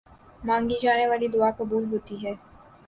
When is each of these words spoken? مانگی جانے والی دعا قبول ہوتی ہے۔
مانگی 0.43 0.77
جانے 0.83 1.05
والی 1.07 1.27
دعا 1.27 1.49
قبول 1.59 1.83
ہوتی 1.91 2.15
ہے۔ 2.23 2.33